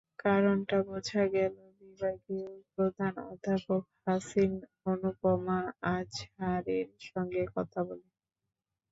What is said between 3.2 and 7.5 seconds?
অধ্যাপক হাসিন অনুপমা আজহারীর সঙ্গে